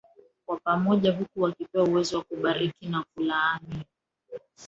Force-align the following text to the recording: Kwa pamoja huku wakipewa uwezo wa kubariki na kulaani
Kwa 0.45 0.57
pamoja 0.59 1.11
huku 1.11 1.41
wakipewa 1.41 1.85
uwezo 1.85 2.17
wa 2.17 2.23
kubariki 2.23 2.87
na 2.87 3.03
kulaani 3.15 3.83